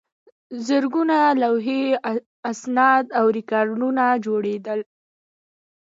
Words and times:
زرګونه 0.67 1.17
لوحې، 1.41 1.81
اسناد 2.51 3.05
او 3.19 3.25
ریکارډونه 3.37 4.03
جوړېدل. 4.25 4.79